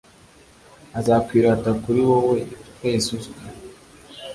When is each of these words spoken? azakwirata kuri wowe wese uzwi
azakwirata 0.99 1.69
kuri 1.83 1.99
wowe 2.09 2.39
wese 2.81 3.07
uzwi 3.15 3.41